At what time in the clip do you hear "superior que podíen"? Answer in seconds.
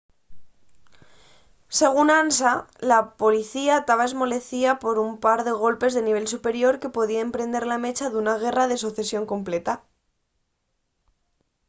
6.33-7.33